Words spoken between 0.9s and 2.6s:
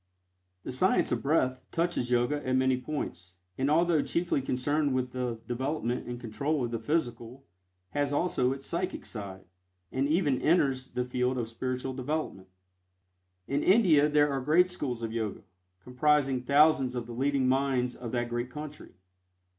of Breath" touches Yoga at